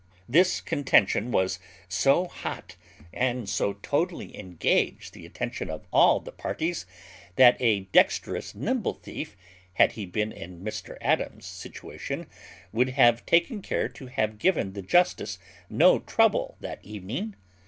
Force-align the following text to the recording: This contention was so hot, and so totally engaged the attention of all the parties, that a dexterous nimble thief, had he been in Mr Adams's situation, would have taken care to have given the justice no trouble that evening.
This 0.27 0.61
contention 0.61 1.29
was 1.31 1.59
so 1.87 2.25
hot, 2.25 2.75
and 3.13 3.47
so 3.47 3.73
totally 3.83 4.35
engaged 4.35 5.13
the 5.13 5.27
attention 5.27 5.69
of 5.69 5.85
all 5.93 6.19
the 6.19 6.31
parties, 6.31 6.87
that 7.35 7.55
a 7.61 7.81
dexterous 7.81 8.55
nimble 8.55 8.95
thief, 8.95 9.37
had 9.73 9.91
he 9.91 10.07
been 10.07 10.31
in 10.31 10.63
Mr 10.63 10.97
Adams's 11.01 11.45
situation, 11.45 12.25
would 12.73 12.89
have 12.89 13.27
taken 13.27 13.61
care 13.61 13.87
to 13.89 14.07
have 14.07 14.39
given 14.39 14.73
the 14.73 14.81
justice 14.81 15.37
no 15.69 15.99
trouble 15.99 16.57
that 16.61 16.79
evening. 16.83 17.35